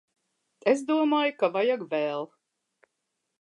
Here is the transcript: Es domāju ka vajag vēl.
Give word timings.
Es 0.71 0.81
domāju 0.87 1.35
ka 1.43 1.51
vajag 1.59 1.85
vēl. 1.93 2.27